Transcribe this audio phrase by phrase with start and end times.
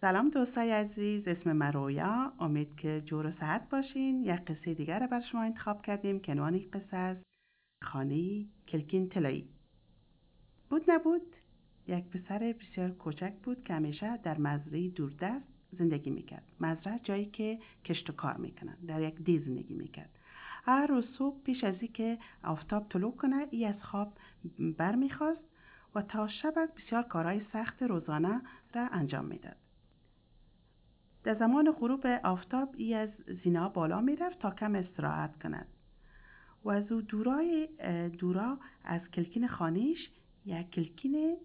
[0.00, 2.32] سلام دوستای عزیز اسم من رویا.
[2.40, 4.24] امید که جور و صحت باشین.
[4.24, 6.20] یک قصه دیگر بر شما انتخاب کردیم.
[6.20, 7.22] که عنوان قصه است.
[7.84, 9.48] خانه کلکین طلایی.
[10.70, 11.22] بود نبود
[11.86, 16.44] یک پسر بسیار کوچک بود که همیشه در مزرعه دوردست زندگی می‌کرد.
[16.60, 20.10] مزرعه جایی که کشت و کار می‌کنن در یک دی زندگی می‌کرد.
[20.64, 24.12] هر روز صبح پیش از که آفتاب طلوع کنه ای از خواب
[24.78, 25.44] بر می‌خواست
[25.94, 28.40] و تا شبک بسیار کارهای سخت روزانه
[28.74, 29.56] را انجام می‌داد.
[31.28, 33.08] در زمان غروب آفتاب ای از
[33.44, 35.66] زینا بالا می‌رفت تا کم استراحت کند
[36.64, 37.68] و از او دورای
[38.08, 40.10] دورا از کلکین خانیش
[40.46, 41.36] یک کلکین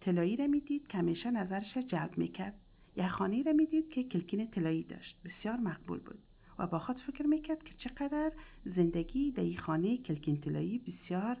[0.00, 2.54] طلایی را می‌دید که همیشه نظرش جلب می‌کرد.
[2.96, 5.16] یک خانه را می‌دید که کلکین طلایی داشت.
[5.24, 6.18] بسیار مقبول بود
[6.58, 8.32] و با خود فکر می‌کرد که چقدر
[8.64, 11.36] زندگی در این خانه کلکین طلایی بسیار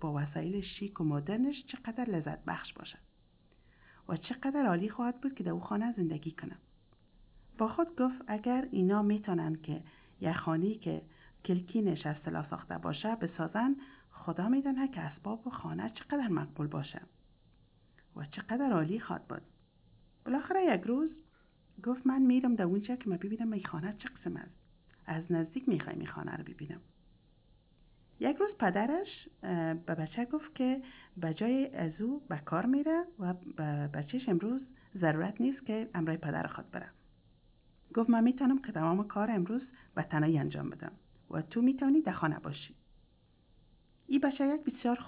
[0.00, 2.98] با وسایل شیک و مدرنش چقدر لذت بخش باشد
[4.08, 6.58] و چقدر عالی خواهد بود که در او خانه زندگی کنم
[7.58, 9.82] با خود گفت اگر اینا می‌تونن که
[10.20, 11.02] یک خانه که
[11.44, 13.76] کلکینش از طلا ساخته باشه بسازن
[14.10, 17.00] خدا میدانه که اسباب و خانه چقدر مقبول باشه.
[18.16, 19.42] و چقدر عالی خواد بود.
[20.24, 21.10] بالاخره یک روز
[21.84, 24.54] گفت من میرم در اونجا که من ببینم این خانه چه قسم است.
[25.06, 26.80] از نزدیک می‌خوایم این خانه رو ببینم.
[28.20, 29.28] یک روز پدرش
[29.86, 30.82] به بچه گفت که
[31.22, 33.34] بجای از او به کار میره و
[33.88, 34.62] بچهش امروز
[34.96, 36.88] ضرورت نیست که امرای پدر خود بره.
[37.94, 39.62] گفت من می‌تونم که تمام کار امروز
[39.94, 40.92] به تنهایی انجام بدم
[41.30, 42.74] و تو می‌تونی در خانه باشی
[44.06, 44.98] ای بچه یک بسیار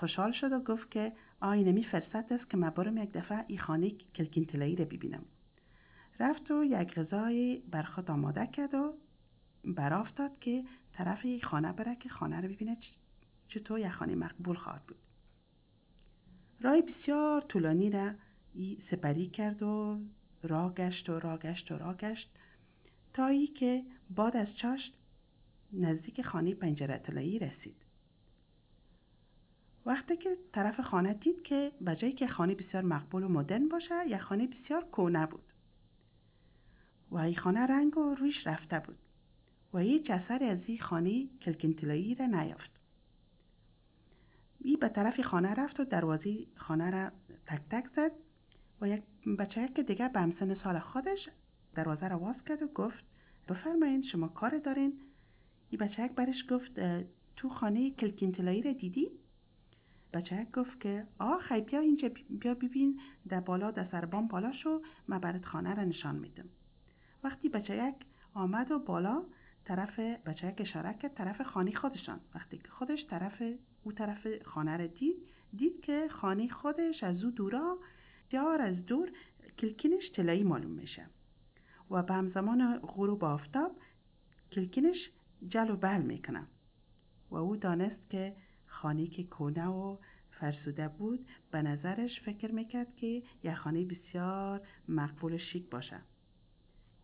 [0.00, 3.90] خوشحال شد و گفت که آینه می فرصت است که من یک دفعه ای خانه
[3.90, 5.24] کلکین تلایی رو ببینم.
[6.20, 8.94] رفت و یک غذای بر خود آماده کرد و
[9.64, 12.76] برافتاد که طرف یک خانه بره که خانه رو ببینه
[13.48, 14.98] چطور یک خانه مقبول خواهد بود.
[16.60, 18.10] رای بسیار طولانی را
[18.54, 19.98] ای سپری کرد و
[20.46, 22.28] را گشت و را گشت و را گشت
[23.14, 24.94] تا ای که باد از چاشت
[25.72, 27.76] نزدیک خانه پنجره طلایی رسید.
[29.86, 34.20] وقتی که طرف خانه دید که بجایی که خانه بسیار مقبول و مدرن باشه یک
[34.20, 35.44] خانه بسیار کونه بود.
[37.10, 38.98] و این خانه رنگ و رویش رفته بود.
[39.74, 42.70] و هیچ اثری از این خانه کلکنتلایی را نیافت.
[44.60, 47.10] ای به طرف خانه رفت و دروازه خانه را
[47.46, 48.12] تک تک زد.
[48.80, 49.02] و یک
[49.38, 51.28] بچه که دیگه به همسن سال خودش
[51.74, 53.04] دروازه را واز کرد و گفت
[53.48, 54.92] بفرمایید شما کار دارین؟
[55.70, 56.80] ای بچه برش گفت
[57.36, 59.10] تو خانه کلکینتلایی را دیدی؟
[60.12, 64.82] بچه گفت که آه خی بیا اینجا بیا ببین در بالا در سربان بالا شو
[65.08, 66.48] من برات خانه را نشان میدم.
[67.24, 67.94] وقتی بچه
[68.34, 69.22] آمد و بالا
[69.64, 72.20] طرف بچه یک اشاره کرد طرف خانه خودشان.
[72.34, 73.42] وقتی که خودش طرف
[73.84, 75.16] او طرف خانه را دید
[75.56, 77.78] دید که خانه خودش از او دورا
[78.28, 79.10] بسیار از دور
[79.58, 81.06] کلکینش طلایی معلوم میشه
[81.90, 83.72] و به همزمان غروب آفتاب
[84.52, 85.10] کلکینش
[85.48, 86.46] جل و بل می‌کنه
[87.30, 88.36] و او دانست که
[88.66, 89.96] خانه که کونه و
[90.30, 96.00] فرسوده بود به نظرش فکر می‌کرد که یه خانه بسیار مقبول و شیک باشه.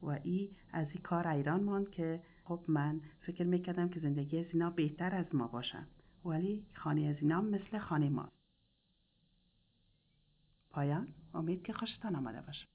[0.02, 4.47] و ای از این کار ایران ماند که خب من فکر می‌کردم که زندگی از
[4.52, 5.78] اینا بهتر از ما باشه.
[6.25, 8.39] ولی خانه از اینا مثل خانه ماست.
[10.70, 11.08] پایان.
[11.34, 12.66] امید که خوشتان آمده باشه